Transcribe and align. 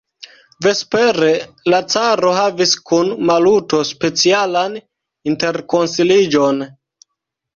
Vespere 0.65 1.27
la 1.73 1.81
caro 1.95 2.31
havis 2.37 2.73
kun 2.91 3.11
Maluto 3.29 3.81
specialan 3.89 4.79
interkonsiliĝon. 5.33 6.65